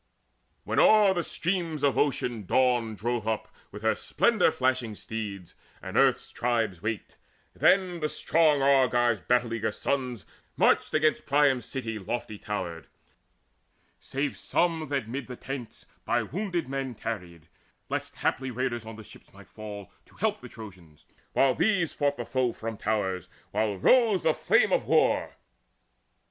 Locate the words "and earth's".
5.79-6.31